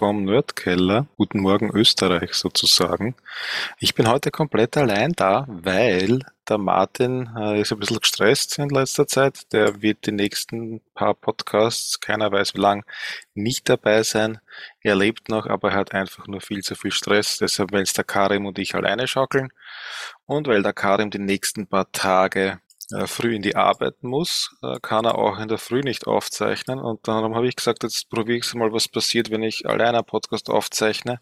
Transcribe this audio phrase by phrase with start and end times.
[0.00, 1.06] vom Nerdkeller.
[1.18, 3.14] Guten Morgen Österreich sozusagen.
[3.78, 8.70] Ich bin heute komplett allein da, weil der Martin äh, ist ein bisschen gestresst in
[8.70, 9.52] letzter Zeit.
[9.52, 12.86] Der wird die nächsten paar Podcasts, keiner weiß wie lang,
[13.34, 14.38] nicht dabei sein.
[14.80, 17.36] Er lebt noch, aber er hat einfach nur viel zu viel Stress.
[17.36, 19.50] Deshalb werden es der Karim und ich alleine schaukeln.
[20.24, 22.58] Und weil der Karim die nächsten paar Tage
[23.06, 26.78] früh in die Arbeit muss, äh, kann er auch in der Früh nicht aufzeichnen.
[26.78, 30.06] Und dann habe ich gesagt, jetzt probiere ich mal, was passiert, wenn ich alleine einen
[30.06, 31.20] Podcast aufzeichne,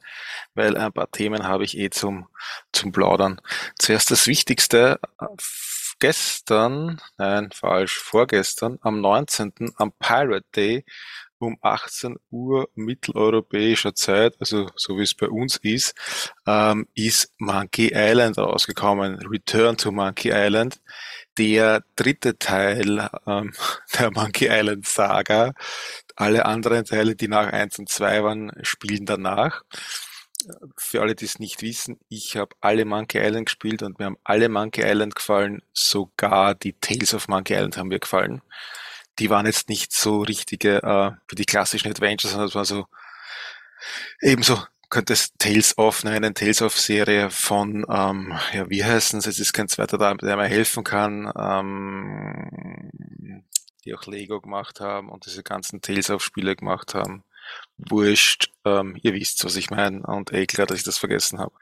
[0.55, 2.29] weil ein paar Themen habe ich eh zum,
[2.73, 3.41] zum Plaudern.
[3.79, 5.01] Zuerst das Wichtigste.
[6.01, 9.73] Gestern, nein, falsch, vorgestern, am 19.
[9.77, 10.85] am Pirate Day
[11.39, 15.95] um 18 Uhr mitteleuropäischer Zeit, also so wie es bei uns ist,
[16.47, 19.19] ähm, ist Monkey Island rausgekommen.
[19.27, 20.81] Return to Monkey Island
[21.39, 23.53] der dritte Teil ähm,
[23.99, 25.55] der Monkey Island Saga.
[26.17, 29.63] Alle anderen Teile, die nach 1 und 2 waren, spielen danach.
[30.77, 34.19] Für alle, die es nicht wissen, ich habe alle Monkey Island gespielt und mir haben
[34.25, 38.43] alle Monkey Island gefallen, sogar die Tales of Monkey Island haben mir gefallen.
[39.19, 42.87] Die waren jetzt nicht so richtige, äh, für die klassischen Adventures, sondern es war so
[44.21, 44.59] ebenso
[44.91, 49.29] könnte es Tales of nennen, Tales of Serie von, ähm, ja, wie heißen sie?
[49.29, 53.43] Es ist kein zweiter da, der mir helfen kann, ähm,
[53.85, 57.25] die auch Lego gemacht haben und diese ganzen Tales of Spiele gemacht haben.
[57.77, 61.55] Wurscht, ähm, ihr wisst, was ich meine und eh klar, dass ich das vergessen habe.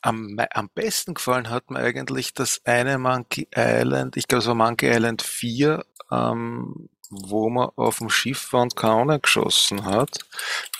[0.00, 4.54] Am, am besten gefallen hat mir eigentlich das eine Monkey Island, ich glaube es war
[4.54, 10.18] Monkey Island 4, ähm, wo man auf dem Schiff war und Kanone geschossen hat.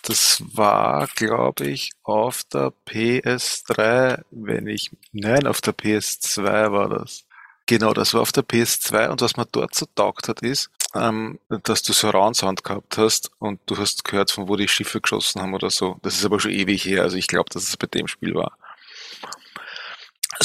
[0.03, 7.25] Das war, glaube ich, auf der PS3, wenn ich, nein, auf der PS2 war das.
[7.67, 11.39] Genau, das war auf der PS2 und was mir dort so taugt hat, ist, ähm,
[11.63, 15.41] dass du Surround Sound gehabt hast und du hast gehört, von wo die Schiffe geschossen
[15.41, 15.97] haben oder so.
[16.03, 18.59] Das ist aber schon ewig her, also ich glaube, dass es bei dem Spiel war.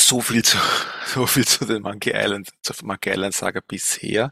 [0.10, 0.58] So viel zu,
[1.06, 4.32] so viel zu den Monkey Island, zur Monkey Island Saga bisher.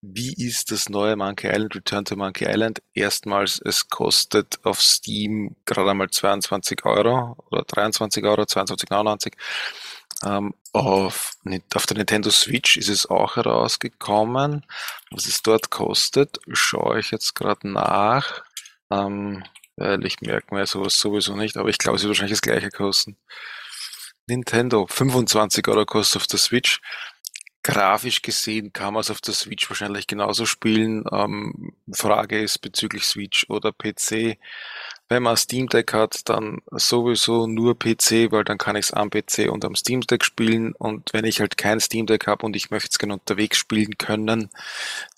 [0.00, 2.80] Wie ist das neue Monkey Island, Return to Monkey Island?
[2.94, 9.32] Erstmals, es kostet auf Steam gerade einmal 22 Euro oder 23 Euro, 22,99.
[10.24, 11.32] Ähm, auf,
[11.74, 14.64] auf der Nintendo Switch ist es auch herausgekommen.
[15.10, 18.44] Was es dort kostet, schaue ich jetzt gerade nach.
[18.92, 19.42] Ähm,
[19.74, 22.70] weil ich merke mir sowas sowieso nicht, aber ich glaube, es wird wahrscheinlich das gleiche
[22.70, 23.16] kosten.
[24.30, 26.80] Nintendo 25 Euro kostet auf der Switch.
[27.62, 31.04] Grafisch gesehen kann man es auf der Switch wahrscheinlich genauso spielen.
[31.12, 34.38] Ähm, Frage ist bezüglich Switch oder PC.
[35.08, 39.10] Wenn man Steam Deck hat, dann sowieso nur PC, weil dann kann ich es am
[39.10, 40.72] PC und am Steam Deck spielen.
[40.72, 43.98] Und wenn ich halt kein Steam Deck habe und ich möchte es gerne unterwegs spielen
[43.98, 44.48] können,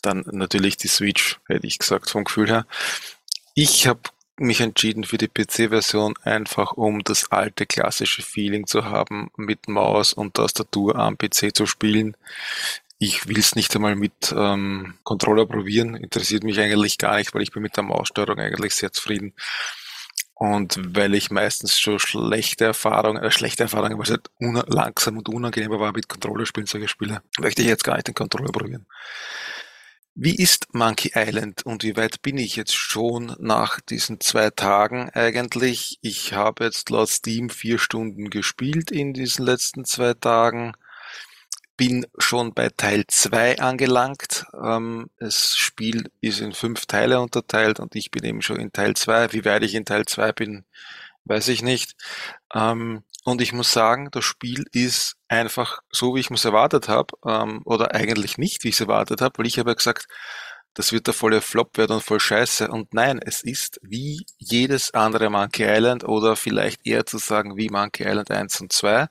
[0.01, 2.67] dann natürlich die Switch, hätte ich gesagt, vom Gefühl her.
[3.55, 4.01] Ich habe
[4.37, 10.13] mich entschieden für die PC-Version, einfach um das alte klassische Feeling zu haben, mit Maus
[10.13, 12.17] und Tastatur am PC zu spielen.
[12.99, 17.43] Ich will es nicht einmal mit ähm, Controller probieren, interessiert mich eigentlich gar nicht, weil
[17.43, 19.35] ich bin mit der Maussteuerung eigentlich sehr zufrieden.
[20.35, 25.29] Und weil ich meistens schon schlechte Erfahrungen, äh, schlechte Erfahrungen, weil es halt langsam und
[25.29, 28.87] unangenehmer war mit Controller spielen, solche Spiele, möchte ich jetzt gar nicht den Controller probieren.
[30.15, 35.09] Wie ist Monkey Island und wie weit bin ich jetzt schon nach diesen zwei Tagen
[35.11, 35.99] eigentlich?
[36.03, 40.75] Ich habe jetzt laut Steam vier Stunden gespielt in diesen letzten zwei Tagen.
[41.79, 44.45] Bin schon bei Teil zwei angelangt.
[44.63, 48.95] Ähm, das Spiel ist in fünf Teile unterteilt und ich bin eben schon in Teil
[48.95, 49.33] zwei.
[49.33, 50.67] Wie weit ich in Teil zwei bin,
[51.25, 51.97] weiß ich nicht.
[52.55, 57.15] Ähm, und ich muss sagen, das Spiel ist einfach so, wie ich es erwartet habe,
[57.27, 60.07] ähm, oder eigentlich nicht, wie ich es erwartet habe, weil ich habe ja gesagt,
[60.75, 62.69] das wird der volle Flop werden und voll scheiße.
[62.69, 67.69] Und nein, es ist wie jedes andere Monkey Island oder vielleicht eher zu sagen wie
[67.69, 69.09] Monkey Island 1 und 2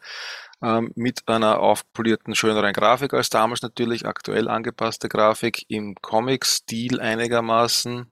[0.63, 8.11] ähm, mit einer aufpolierten, schöneren Grafik als damals natürlich, aktuell angepasste Grafik im Comic-Stil einigermaßen,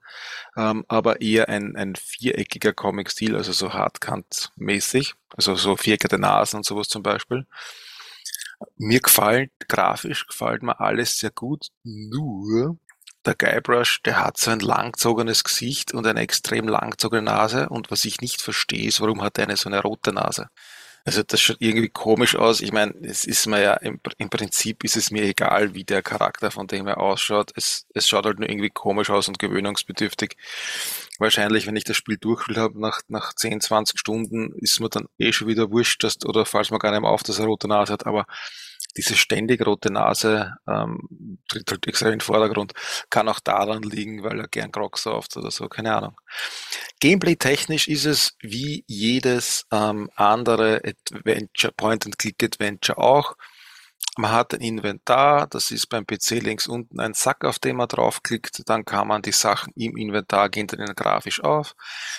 [0.56, 6.66] ähm, aber eher ein, ein viereckiger Comic-Stil, also so Hardkant-mäßig, also so viereckige Nasen und
[6.66, 7.46] sowas zum Beispiel.
[8.76, 12.76] Mir gefallen, grafisch gefällt mir alles sehr gut, nur
[13.24, 18.04] der Guybrush, der hat so ein langzogenes Gesicht und eine extrem langzogene Nase und was
[18.04, 20.48] ich nicht verstehe, ist, warum hat er eine so eine rote Nase?
[21.04, 22.60] Also das schaut irgendwie komisch aus.
[22.60, 26.02] Ich meine, es ist mir ja im, im, Prinzip ist es mir egal, wie der
[26.02, 27.52] Charakter von dem er ausschaut.
[27.56, 30.36] Es, es schaut halt nur irgendwie komisch aus und gewöhnungsbedürftig.
[31.18, 35.08] Wahrscheinlich, wenn ich das Spiel durchgespielt habe, nach, nach 10, 20 Stunden ist mir dann
[35.18, 37.68] eh schon wieder wurscht, dass, oder falls man gar nicht mehr auf, dass er rote
[37.68, 38.26] Nase hat, aber
[38.96, 42.72] diese ständig rote Nase ähm, tritt halt extra in den Vordergrund.
[43.10, 46.20] Kann auch daran liegen, weil er gern Grog sauft oder so, keine Ahnung.
[47.00, 53.36] Gameplay-technisch ist es wie jedes ähm, andere Adventure, Point-and-Click-Adventure auch.
[54.18, 57.88] Man hat ein Inventar, das ist beim PC links unten ein Sack, auf den man
[57.88, 61.74] draufklickt, dann kann man die Sachen im Inventar gehen dann grafisch auf.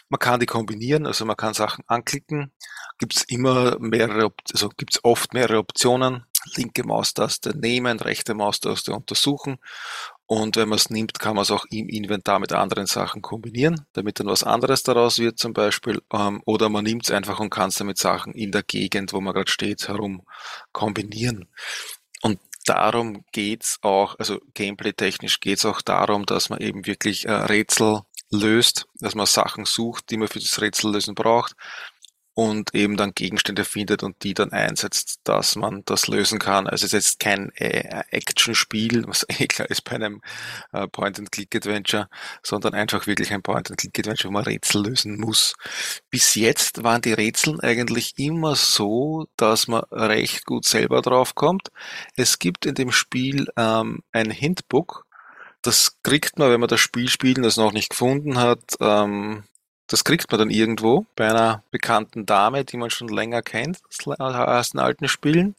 [0.08, 2.54] Man kann die kombinieren, also man kann Sachen anklicken.
[2.98, 6.26] Gibt es immer mehrere, also gibt es oft mehrere Optionen
[6.56, 9.58] linke Maustaste nehmen, rechte Maustaste untersuchen.
[10.26, 13.86] Und wenn man es nimmt, kann man es auch im Inventar mit anderen Sachen kombinieren,
[13.94, 16.02] damit dann was anderes daraus wird zum Beispiel.
[16.14, 19.20] Ähm, oder man nimmt es einfach und kann es damit Sachen in der Gegend, wo
[19.20, 20.26] man gerade steht, herum
[20.72, 21.50] kombinieren.
[22.22, 28.02] Und darum geht's auch, also gameplay-technisch geht's auch darum, dass man eben wirklich äh, Rätsel
[28.32, 31.56] löst, dass man Sachen sucht, die man für das Rätsellösen braucht
[32.34, 36.68] und eben dann Gegenstände findet und die dann einsetzt, dass man das lösen kann.
[36.68, 40.22] Also es ist jetzt kein äh, Action-Spiel, was eh klar ist bei einem
[40.72, 42.10] äh, Point-and-Click-Adventure,
[42.42, 45.56] sondern einfach wirklich ein Point-and-Click-Adventure, wo man Rätsel lösen muss.
[46.10, 51.70] Bis jetzt waren die Rätsel eigentlich immer so, dass man recht gut selber draufkommt.
[52.16, 55.06] Es gibt in dem Spiel ähm, ein Hintbook,
[55.62, 59.44] das kriegt man, wenn man das Spiel spielen, das noch nicht gefunden hat, ähm,
[59.92, 63.80] das kriegt man dann irgendwo bei einer bekannten Dame, die man schon länger kennt
[64.18, 65.56] aus den alten Spielen.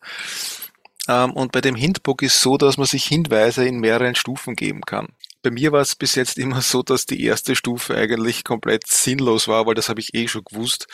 [1.06, 4.80] Ähm, und bei dem Hintbook ist so, dass man sich Hinweise in mehreren Stufen geben
[4.82, 5.08] kann.
[5.42, 9.48] Bei mir war es bis jetzt immer so, dass die erste Stufe eigentlich komplett sinnlos
[9.48, 10.86] war, weil das habe ich eh schon gewusst.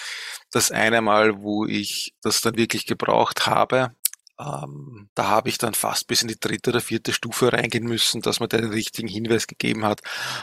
[0.51, 3.93] Das eine Mal, wo ich das dann wirklich gebraucht habe,
[4.39, 8.23] ähm, da habe ich dann fast bis in die dritte oder vierte Stufe reingehen müssen,
[8.23, 10.01] dass man den richtigen Hinweis gegeben hat.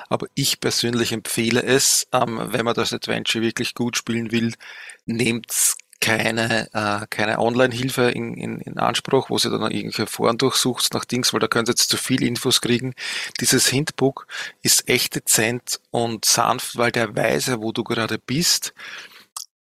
[0.09, 4.53] Aber ich persönlich empfehle es, ähm, wenn man das Adventure wirklich gut spielen will,
[5.05, 10.93] nehmt keine, äh, keine Online-Hilfe in, in, in Anspruch, wo sie dann irgendwelche Foren durchsucht
[10.93, 12.93] nach Dings, weil da können sie jetzt zu viel Infos kriegen.
[13.39, 14.27] Dieses Hintbook
[14.61, 18.73] ist echt dezent und sanft, weil der weiß wo du gerade bist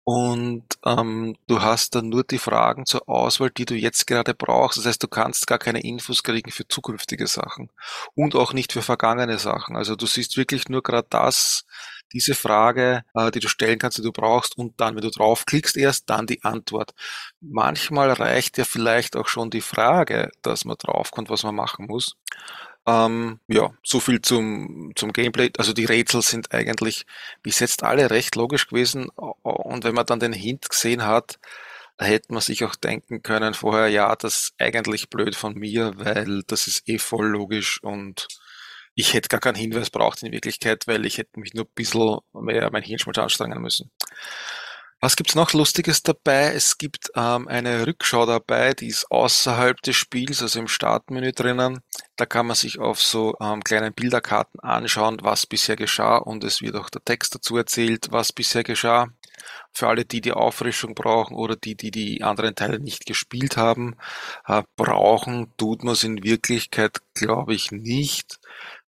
[0.10, 4.78] und ähm, du hast dann nur die Fragen zur Auswahl, die du jetzt gerade brauchst.
[4.78, 7.70] Das heißt, du kannst gar keine Infos kriegen für zukünftige Sachen
[8.16, 9.76] und auch nicht für vergangene Sachen.
[9.76, 11.66] Also du siehst wirklich nur gerade das,
[12.14, 15.76] diese Frage, äh, die du stellen kannst, die du brauchst und dann, wenn du draufklickst,
[15.76, 16.94] erst dann die Antwort.
[17.42, 22.16] Manchmal reicht ja vielleicht auch schon die Frage, dass man draufkommt, was man machen muss.
[22.88, 25.52] Ähm, ja, so viel zum, zum Gameplay.
[25.58, 27.06] Also die Rätsel sind eigentlich
[27.44, 29.10] bis jetzt alle recht logisch gewesen.
[29.10, 31.38] Und wenn man dann den Hint gesehen hat,
[32.00, 36.44] hätte man sich auch denken können vorher, ja, das ist eigentlich blöd von mir, weil
[36.48, 38.28] das ist eh voll logisch und
[38.96, 42.20] ich hätte gar keinen Hinweis braucht in Wirklichkeit, weil ich hätte mich nur ein bisschen
[42.34, 43.92] mehr mein Hirnschmalz anstrengen müssen.
[45.00, 46.54] Was gibt's noch Lustiges dabei?
[46.56, 51.82] Es gibt ähm, eine Rückschau dabei, die ist außerhalb des Spiels, also im Startmenü drinnen.
[52.16, 56.64] Da kann man sich auf so ähm, kleinen Bilderkarten anschauen, was bisher geschah und es
[56.64, 59.10] wird auch der Text dazu erzählt, was bisher geschah.
[59.72, 63.96] Für alle, die die Auffrischung brauchen oder die, die die anderen Teile nicht gespielt haben,
[64.48, 68.40] äh, brauchen tut man es in Wirklichkeit, glaube ich, nicht.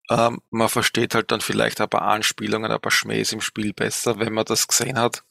[0.10, 4.20] Ähm, man versteht halt dann vielleicht ein paar Anspielungen, ein paar Schmähs im Spiel besser,
[4.20, 5.24] wenn man das gesehen hat.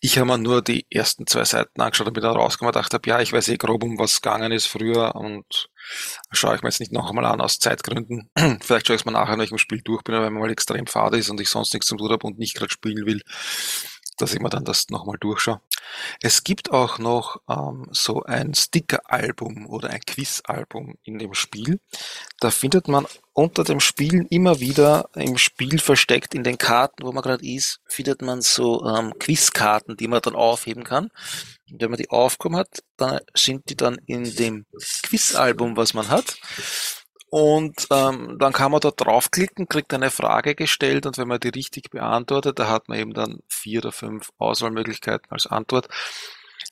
[0.00, 3.00] Ich habe mir nur die ersten zwei Seiten angeschaut und bin dann rausgekommen und dachte,
[3.04, 5.68] ja, ich weiß eh grob, um was gegangen ist früher und
[6.30, 8.30] schaue ich mir jetzt nicht noch einmal an aus Zeitgründen.
[8.62, 10.50] vielleicht schaue ich es mir nachher, wenn ich im Spiel durch bin, wenn man mal
[10.50, 13.20] extrem fad ist und ich sonst nichts zum tun habe und nicht gerade spielen will
[14.18, 15.60] dass ich mir dann das nochmal durchschaue.
[16.20, 21.80] Es gibt auch noch ähm, so ein Sticker-Album oder ein Quiz-Album in dem Spiel.
[22.40, 27.12] Da findet man unter dem Spielen immer wieder im Spiel versteckt in den Karten, wo
[27.12, 31.08] man gerade ist, findet man so ähm, Quizkarten, die man dann aufheben kann.
[31.70, 34.66] Und wenn man die aufgehoben hat, dann sind die dann in dem
[35.04, 36.36] Quiz-Album, was man hat.
[37.34, 41.48] Und ähm, dann kann man da draufklicken, kriegt eine Frage gestellt und wenn man die
[41.48, 45.88] richtig beantwortet, da hat man eben dann vier oder fünf Auswahlmöglichkeiten als Antwort.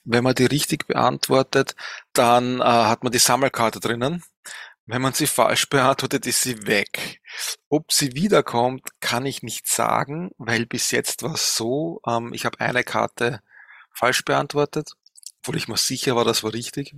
[0.03, 1.75] Wenn man die richtig beantwortet,
[2.13, 4.23] dann äh, hat man die Sammelkarte drinnen.
[4.85, 7.21] Wenn man sie falsch beantwortet, ist sie weg.
[7.69, 12.45] Ob sie wiederkommt, kann ich nicht sagen, weil bis jetzt war es so, ähm, ich
[12.45, 13.41] habe eine Karte
[13.95, 14.91] falsch beantwortet,
[15.41, 16.93] obwohl ich mir sicher war, das war richtig.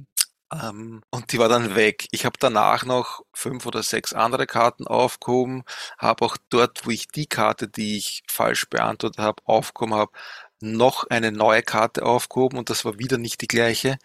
[0.51, 2.07] Ähm, und die war dann weg.
[2.11, 5.63] Ich habe danach noch fünf oder sechs andere Karten aufgehoben,
[5.97, 10.11] habe auch dort, wo ich die Karte, die ich falsch beantwortet habe, aufgehoben habe,
[10.61, 13.97] noch eine neue Karte aufgehoben und das war wieder nicht die gleiche.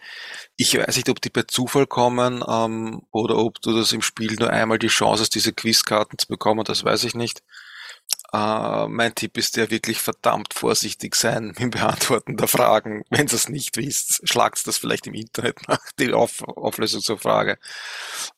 [0.57, 4.35] Ich weiß nicht, ob die per Zufall kommen ähm, oder ob du das im Spiel
[4.39, 7.41] nur einmal die Chance hast, diese Quizkarten zu bekommen, das weiß ich nicht.
[8.31, 13.03] Äh, mein Tipp ist ja wirklich verdammt vorsichtig sein im Beantworten der Fragen.
[13.09, 17.17] Wenn ihr es nicht wisst, schlagt das vielleicht im Internet nach, die Auf Auflösung zur
[17.17, 17.57] Frage.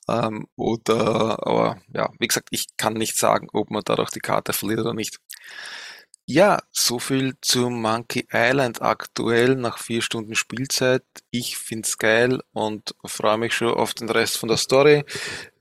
[0.07, 4.53] Ähm, oder, aber ja, wie gesagt, ich kann nicht sagen, ob man dadurch die Karte
[4.53, 5.19] verliert oder nicht.
[6.33, 11.03] Ja, so viel zu Monkey Island aktuell nach vier Stunden Spielzeit.
[11.29, 15.03] Ich find's geil und freue mich schon auf den Rest von der Story.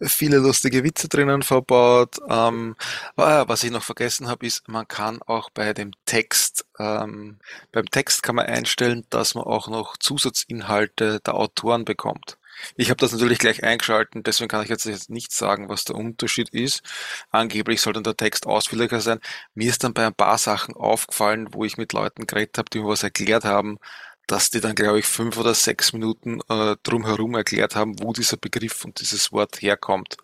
[0.01, 2.19] Viele lustige Witze drinnen verbaut.
[2.29, 2.77] Ähm,
[3.17, 7.41] ah, was ich noch vergessen habe, ist, man kann auch bei dem Text, ähm,
[7.73, 12.39] beim Text kann man einstellen, dass man auch noch Zusatzinhalte der Autoren bekommt.
[12.77, 16.51] Ich habe das natürlich gleich eingeschalten, deswegen kann ich jetzt nicht sagen, was der Unterschied
[16.51, 16.83] ist.
[17.31, 19.21] Angeblich soll dann der Text ausführlicher sein.
[19.55, 22.81] Mir ist dann bei ein paar Sachen aufgefallen, wo ich mit Leuten geredet habe, die
[22.81, 23.79] mir was erklärt haben,
[24.27, 28.37] dass die dann, glaube ich, fünf oder sechs Minuten äh, drumherum erklärt haben, wo dieser
[28.37, 30.17] Begriff und dieses Wort herkommt.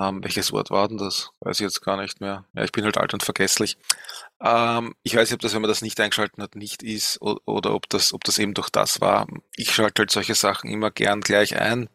[0.00, 1.30] Ähm, welches Wort war denn das?
[1.40, 2.44] Weiß ich jetzt gar nicht mehr.
[2.54, 3.78] Ja, ich bin halt alt und vergesslich.
[4.40, 7.40] Ähm, ich weiß nicht, ob das, wenn man das nicht eingeschalten hat, nicht ist oder,
[7.46, 9.26] oder ob das, ob das eben durch das war.
[9.56, 11.88] Ich schalte halt solche Sachen immer gern gleich ein,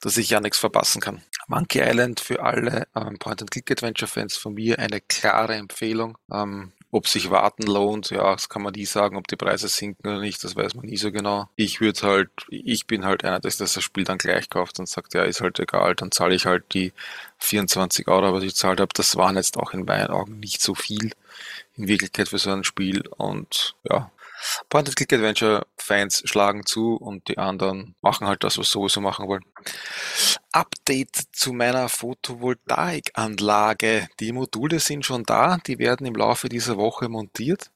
[0.00, 1.22] dass ich ja nichts verpassen kann.
[1.46, 6.18] Monkey Island für alle ähm, Point-and-Click-Adventure-Fans von mir eine klare Empfehlung.
[6.32, 10.08] Ähm, ob sich warten lohnt, ja, das kann man nie sagen, ob die Preise sinken
[10.08, 11.48] oder nicht, das weiß man nie so genau.
[11.54, 15.14] Ich würde halt, ich bin halt einer, der das Spiel dann gleich kauft und sagt,
[15.14, 16.92] ja, ist halt egal, dann zahle ich halt die
[17.38, 18.92] 24 Euro, was ich gezahlt habe.
[18.94, 21.12] Das waren jetzt auch in meinen Augen nicht so viel
[21.76, 24.10] in Wirklichkeit für so ein Spiel und ja,
[24.68, 29.44] Point-and-Click-Adventure-Fans schlagen zu und die anderen machen halt das, was sowieso machen wollen.
[30.52, 34.08] Update zu meiner Photovoltaikanlage.
[34.20, 37.70] Die Module sind schon da, die werden im Laufe dieser Woche montiert.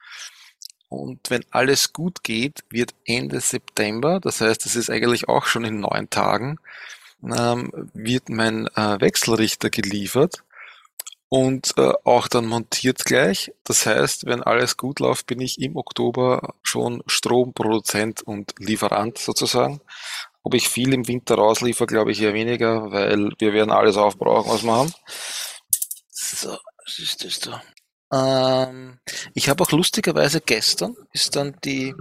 [0.88, 5.64] Und wenn alles gut geht, wird Ende September, das heißt, das ist eigentlich auch schon
[5.64, 6.58] in neun Tagen,
[7.24, 10.43] ähm, wird mein äh, Wechselrichter geliefert
[11.28, 13.52] und äh, auch dann montiert gleich.
[13.64, 19.80] Das heißt, wenn alles gut läuft, bin ich im Oktober schon Stromproduzent und Lieferant sozusagen.
[20.42, 24.52] Ob ich viel im Winter rausliefer, glaube ich eher weniger, weil wir werden alles aufbrauchen,
[24.52, 24.92] was wir haben.
[26.10, 27.62] So, was ist das da?
[28.12, 28.98] Ähm,
[29.32, 31.94] ich habe auch lustigerweise gestern ist dann die,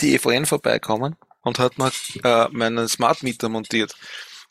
[0.00, 1.90] die EVN vorbeikommen und hat mal
[2.22, 3.94] äh, meinen Smart Meter montiert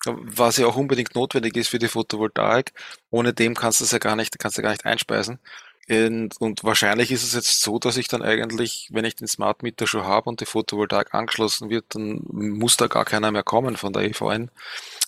[0.06, 2.74] was ja auch unbedingt notwendig ist für die Photovoltaik.
[3.10, 5.40] Ohne dem kannst du es ja gar nicht, kannst du gar nicht einspeisen.
[5.90, 9.64] Und, und wahrscheinlich ist es jetzt so, dass ich dann eigentlich, wenn ich den Smart
[9.64, 13.76] Meter schon habe und die Photovoltaik angeschlossen wird, dann muss da gar keiner mehr kommen
[13.76, 14.50] von der EVN,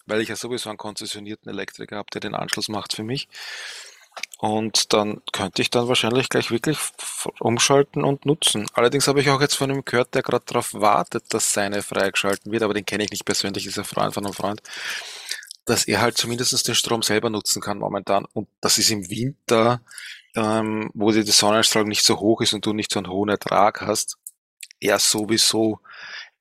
[0.06, 3.30] weil ich ja sowieso einen konzessionierten Elektriker habe, der den Anschluss macht für mich.
[4.46, 6.78] Und dann könnte ich dann wahrscheinlich gleich wirklich
[7.40, 8.68] umschalten und nutzen.
[8.76, 12.52] Allerdings habe ich auch jetzt von ihm gehört, der gerade darauf wartet, dass seine freigeschalten
[12.52, 14.62] wird, aber den kenne ich nicht persönlich, ist ein Freund von einem Freund,
[15.66, 18.28] dass er halt zumindest den Strom selber nutzen kann momentan.
[18.34, 19.82] Und das ist im Winter,
[20.36, 23.82] ähm, wo die Sonnenstrahlung nicht so hoch ist und du nicht so einen hohen Ertrag
[23.82, 24.20] hast,
[24.80, 25.80] er sowieso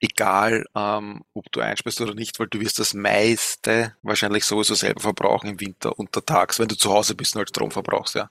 [0.01, 5.01] egal ähm, ob du einspeist oder nicht, weil du wirst das meiste wahrscheinlich sowieso selber
[5.01, 8.31] verbrauchen im Winter untertags, wenn du zu Hause bist und halt Strom verbrauchst, ja.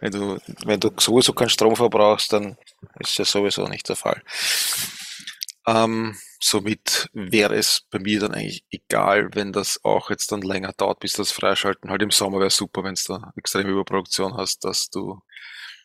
[0.00, 2.56] Wenn du, wenn du sowieso keinen Strom verbrauchst, dann
[2.98, 4.22] ist das sowieso nicht der Fall.
[5.66, 10.72] Ähm, somit wäre es bei mir dann eigentlich egal, wenn das auch jetzt dann länger
[10.76, 11.90] dauert, bis das Freischalten.
[11.90, 15.22] Halt im Sommer wäre super, wenn du da extreme Überproduktion hast, dass du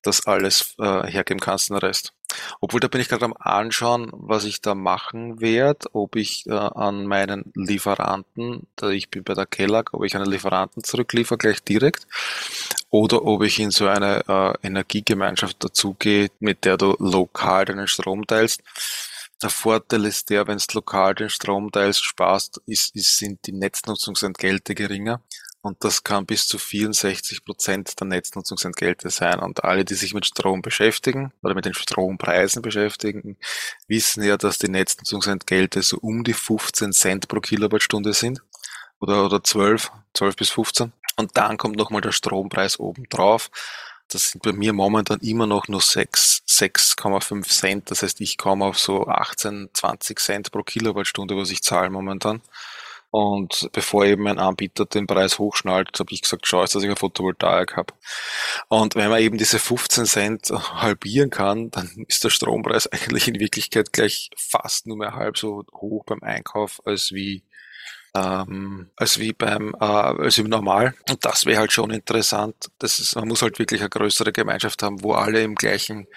[0.03, 2.13] das alles äh, hergeben kannst, den Rest.
[2.61, 6.51] Obwohl, da bin ich gerade am Anschauen, was ich da machen werde, ob ich äh,
[6.51, 11.63] an meinen Lieferanten, da ich bin bei der Kellag, ob ich einen Lieferanten zurückliefer gleich
[11.63, 12.07] direkt
[12.89, 18.25] oder ob ich in so eine äh, Energiegemeinschaft dazugehe, mit der du lokal deinen Strom
[18.27, 18.61] teilst.
[19.41, 23.53] Der Vorteil ist der, wenn du lokal den Strom teilst, sparst, ist, ist, sind die
[23.53, 25.21] Netznutzungsentgelte geringer.
[25.61, 29.39] Und das kann bis zu 64 Prozent der Netznutzungsentgelte sein.
[29.39, 33.37] Und alle, die sich mit Strom beschäftigen oder mit den Strompreisen beschäftigen,
[33.87, 38.41] wissen ja, dass die Netznutzungsentgelte so um die 15 Cent pro Kilowattstunde sind.
[39.01, 40.93] Oder, oder 12, 12 bis 15.
[41.17, 43.51] Und dann kommt nochmal der Strompreis oben drauf.
[44.07, 47.91] Das sind bei mir momentan immer noch nur 6, 6,5 Cent.
[47.91, 52.41] Das heißt, ich komme auf so 18, 20 Cent pro Kilowattstunde, was ich zahle momentan.
[53.11, 56.95] Und bevor eben ein Anbieter den Preis hochschnallt, habe ich gesagt, schau dass ich eine
[56.95, 57.93] Photovoltaik habe.
[58.67, 63.39] Und wenn man eben diese 15 Cent halbieren kann, dann ist der Strompreis eigentlich in
[63.39, 67.43] Wirklichkeit gleich fast nur mehr halb so hoch beim Einkauf als wie
[68.15, 70.93] ähm, als wie beim äh, als im Normal.
[71.09, 72.69] Und das wäre halt schon interessant.
[72.79, 76.07] Das ist, man muss halt wirklich eine größere Gemeinschaft haben, wo alle im gleichen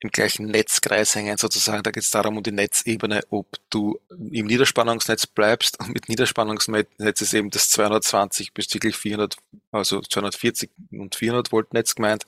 [0.00, 1.82] im gleichen Netzkreis hängen sozusagen.
[1.82, 5.80] Da geht es darum, um die Netzebene, ob du im Niederspannungsnetz bleibst.
[5.80, 9.36] Und mit Niederspannungsnetz ist eben das 220 bis wirklich 400,
[9.72, 12.26] also 240 und 400 Volt Netz gemeint.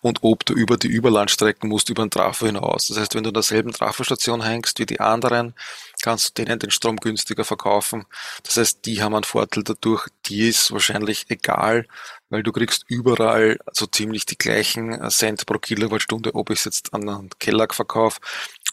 [0.00, 2.88] Und ob du über die Überlandstrecken musst, über den Trafo hinaus.
[2.88, 5.54] Das heißt, wenn du in derselben Trafostation hängst wie die anderen,
[6.02, 8.06] kannst du denen den Strom günstiger verkaufen.
[8.44, 10.08] Das heißt, die haben einen Vorteil dadurch.
[10.26, 11.86] Die ist wahrscheinlich egal,
[12.30, 16.94] weil du kriegst überall so ziemlich die gleichen Cent pro Kilowattstunde, ob ich es jetzt
[16.94, 18.20] an einen Keller verkaufe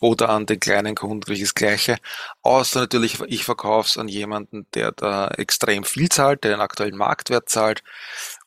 [0.02, 1.98] oder an den kleinen Kunden kriege ich das Gleiche.
[2.42, 6.98] Außer natürlich, ich verkaufe es an jemanden, der da extrem viel zahlt, der den aktuellen
[6.98, 7.84] Marktwert zahlt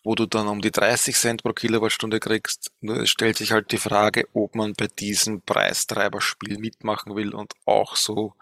[0.08, 2.70] wo du dann um die 30 Cent pro Kilowattstunde kriegst.
[2.80, 7.52] Nur es stellt sich halt die Frage, ob man bei diesem Preistreiberspiel mitmachen will und
[7.66, 8.32] auch so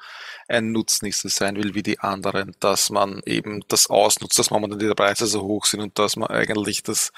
[0.46, 4.94] ein Nutznießer sein will wie die anderen, dass man eben das ausnutzt, dass momentan die
[4.94, 7.10] Preise so hoch sind und dass man eigentlich das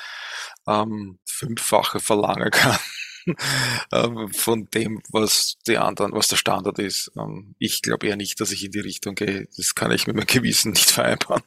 [0.67, 2.79] ähm, Fünffache verlangen kann
[3.93, 7.13] ähm, von dem, was die anderen, was der Standard ist.
[7.19, 9.47] Ähm, ich glaube eher nicht, dass ich in die Richtung gehe.
[9.59, 11.43] Das kann ich mit meinem Gewissen nicht vereinbaren.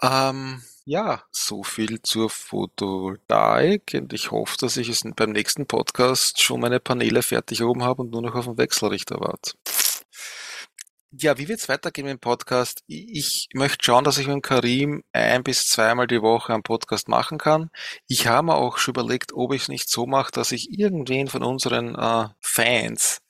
[0.00, 6.42] Ähm, ja, so viel zur Photovoltaik und ich hoffe, dass ich es beim nächsten Podcast
[6.42, 9.52] schon meine Paneele fertig oben habe und nur noch auf den Wechselrichter warte.
[11.12, 12.84] Ja, wie wird es weitergehen im Podcast?
[12.86, 17.36] Ich möchte schauen, dass ich mit Karim ein bis zweimal die Woche einen Podcast machen
[17.36, 17.70] kann.
[18.06, 21.26] Ich habe mir auch schon überlegt, ob ich es nicht so mache, dass ich irgendwen
[21.26, 23.22] von unseren äh, Fans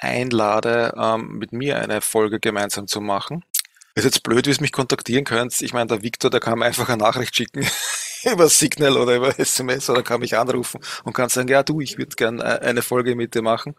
[0.00, 3.42] einlade, ähm, mit mir eine Folge gemeinsam zu machen.
[3.96, 5.60] Ist jetzt blöd, wie ihr mich kontaktieren könnt.
[5.62, 7.64] Ich meine, der Victor, der kann mir einfach eine Nachricht schicken
[8.24, 11.96] über Signal oder über SMS oder kann mich anrufen und kann sagen, ja du, ich
[11.96, 13.76] würde gern äh, eine Folge mit dir machen.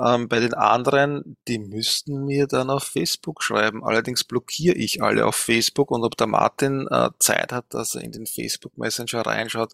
[0.00, 3.84] Ähm, bei den anderen, die müssten mir dann auf Facebook schreiben.
[3.84, 8.02] Allerdings blockiere ich alle auf Facebook und ob der Martin äh, Zeit hat, dass er
[8.02, 9.72] in den Facebook Messenger reinschaut,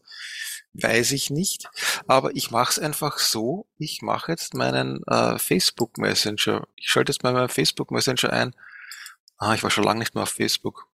[0.72, 1.68] weiß ich nicht.
[2.08, 3.66] Aber ich mache es einfach so.
[3.78, 6.66] Ich mache jetzt meinen äh, Facebook Messenger.
[6.74, 8.56] Ich schalte jetzt mal meinen Facebook Messenger ein
[9.38, 10.86] Ah, ich war schon lange nicht mehr auf Facebook.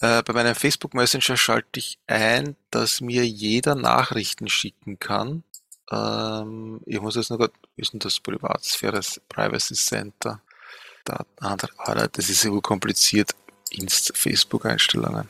[0.00, 5.44] Äh, bei meinem Facebook Messenger schalte ich ein, dass mir jeder Nachrichten schicken kann.
[5.90, 10.40] Ähm, ich muss jetzt noch, ist denn das Privatsphäre, Privacy Center?
[11.04, 13.34] Da, ah, das ist so kompliziert.
[13.70, 15.28] Inst Facebook-Einstellungen.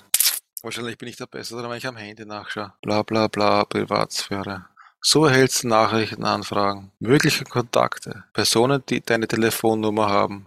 [0.62, 2.73] Wahrscheinlich bin ich da besser, wenn ich am Handy nachschaue.
[2.83, 4.67] Bla bla bla, Privatsphäre.
[5.03, 10.45] So erhältst du Nachrichtenanfragen, mögliche Kontakte, Personen, die deine Telefonnummer haben,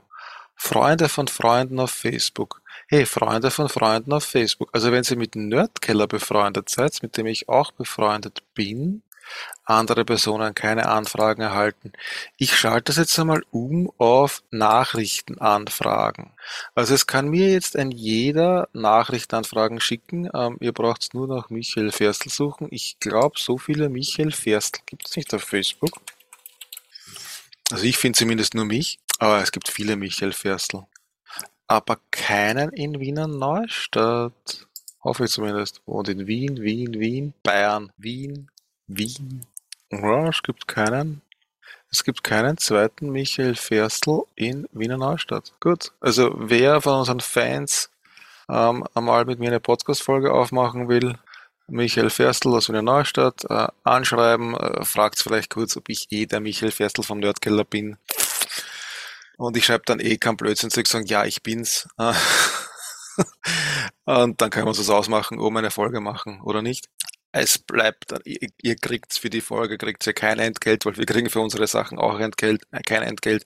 [0.56, 2.62] Freunde von Freunden auf Facebook.
[2.88, 4.70] Hey, Freunde von Freunden auf Facebook.
[4.74, 9.04] Also wenn Sie mit Nerdkeller befreundet seid, mit dem ich auch befreundet bin,
[9.66, 11.94] andere Personen keine Anfragen erhalten.
[12.38, 16.32] Ich schalte das jetzt einmal um auf Nachrichtenanfragen.
[16.76, 20.30] Also es kann mir jetzt ein jeder Nachrichtenanfragen schicken.
[20.34, 22.68] Ähm, ihr braucht nur nach Michael Ferstl suchen.
[22.72, 26.02] Ich glaube, so viele Michael Ferstl gibt es nicht auf Facebook.
[27.72, 29.00] Also ich finde zumindest nur mich.
[29.24, 30.84] Aber es gibt viele Michael Ferstl.
[31.68, 34.68] Aber keinen in Wiener Neustadt.
[35.02, 35.82] Hoffe ich zumindest.
[35.86, 38.52] Und in Wien, Wien, Wien, Bayern, Wien,
[38.88, 39.46] Wien.
[39.90, 41.22] Ja, es gibt keinen.
[41.90, 45.54] Es gibt keinen zweiten Michael Ferstl in Wiener Neustadt.
[45.62, 45.94] Gut.
[46.02, 47.92] Also wer von unseren Fans
[48.50, 51.16] ähm, einmal mit mir eine Podcast-Folge aufmachen will,
[51.68, 56.42] Michael Ferstl aus Wiener Neustadt, äh, anschreiben, äh, fragt vielleicht kurz, ob ich eh der
[56.42, 57.96] Michael Ferstl vom Nerdkeller bin.
[59.38, 61.88] Und ich schreibe dann eh kein Blödsinn zurück, sagen, ja, ich bin's.
[64.06, 66.90] und dann können wir uns das ausmachen, ob wir eine Folge machen oder nicht.
[67.36, 71.32] Es bleibt, ihr, ihr kriegt's für die Folge, kriegt ihr kein Entgelt, weil wir kriegen
[71.32, 73.46] für unsere Sachen auch Entgelt, äh, kein Entgelt.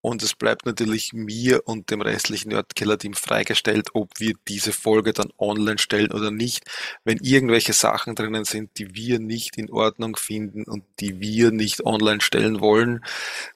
[0.00, 5.32] Und es bleibt natürlich mir und dem restlichen Nerdkiller-Team freigestellt, ob wir diese Folge dann
[5.38, 6.64] online stellen oder nicht.
[7.02, 11.84] Wenn irgendwelche Sachen drinnen sind, die wir nicht in Ordnung finden und die wir nicht
[11.84, 13.04] online stellen wollen,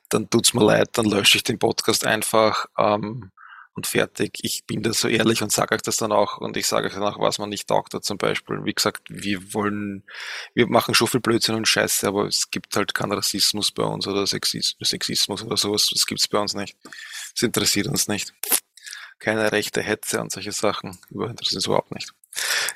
[0.08, 3.30] dann tut's mir leid, dann lösche ich den Podcast einfach ähm,
[3.74, 4.38] und fertig.
[4.42, 6.94] Ich bin da so ehrlich und sage euch das dann auch und ich sage euch
[6.94, 8.64] dann auch, was man nicht taugt hat zum Beispiel.
[8.64, 10.04] Wie gesagt, wir wollen,
[10.54, 14.06] wir machen schon viel Blödsinn und Scheiße, aber es gibt halt keinen Rassismus bei uns
[14.06, 15.88] oder Sexismus oder sowas.
[15.92, 16.76] Das gibt's bei uns nicht.
[17.34, 18.32] Das interessiert uns nicht.
[19.18, 22.12] Keine rechte Hetze und solche Sachen interessiert uns überhaupt nicht.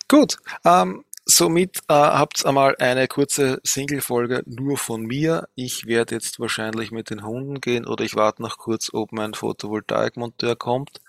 [0.08, 5.48] Gut, ähm, Somit äh, habt einmal eine kurze Single-Folge nur von mir.
[5.54, 9.32] Ich werde jetzt wahrscheinlich mit den Hunden gehen oder ich warte noch kurz, ob mein
[9.32, 11.00] Photovoltaikmonteur kommt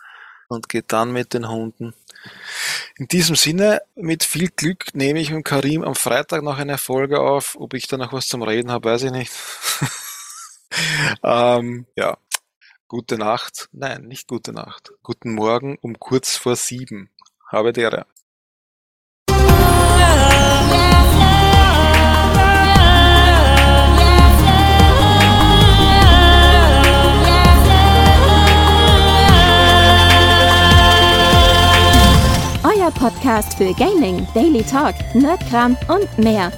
[0.47, 1.93] und gehe dann mit den Hunden.
[2.97, 7.19] In diesem Sinne, mit viel Glück nehme ich mit Karim am Freitag noch eine Folge
[7.19, 7.57] auf.
[7.59, 9.33] Ob ich da noch was zum Reden habe, weiß ich nicht.
[11.23, 12.17] ähm, ja,
[12.87, 13.67] Gute Nacht.
[13.71, 14.93] Nein, nicht gute Nacht.
[15.01, 17.09] Guten Morgen um kurz vor sieben.
[17.51, 17.73] Habe
[32.85, 32.91] der.
[32.91, 36.51] Podcast für Gaming, Daily Talk, Nerdkram und mehr.